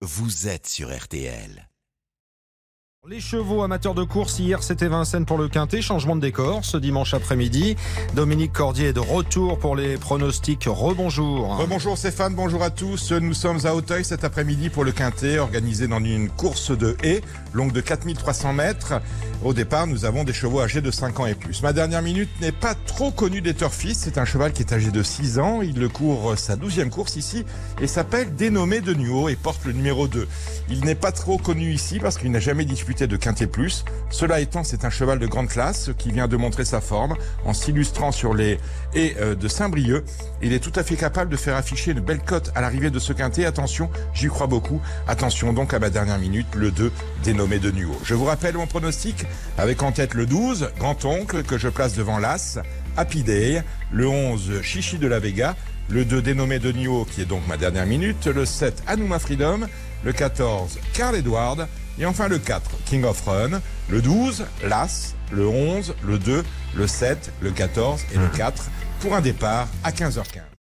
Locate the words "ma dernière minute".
21.62-22.28, 45.78-46.46, 57.48-58.26